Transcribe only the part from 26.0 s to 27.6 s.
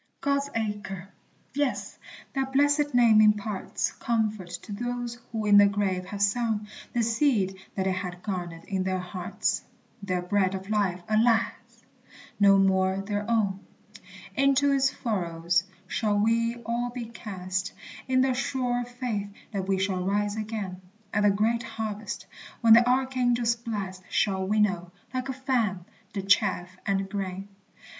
the chaff and grain.